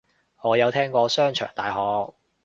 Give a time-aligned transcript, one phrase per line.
[0.41, 2.15] 我有聽過商場大學